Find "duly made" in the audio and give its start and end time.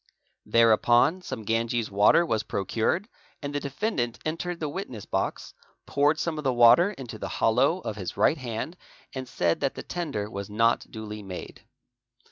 10.89-11.65